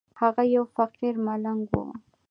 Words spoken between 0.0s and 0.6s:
هغه